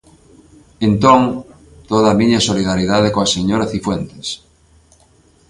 Entón, 0.87 1.19
toda 1.89 2.07
a 2.11 2.17
miña 2.19 2.45
solidariedade 2.47 3.09
coa 3.15 3.31
señora 3.35 3.69
Cifuentes. 3.73 4.27